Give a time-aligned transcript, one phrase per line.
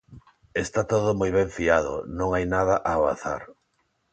[0.63, 3.41] Está todo moi ben fiado, non hai nada ao azar.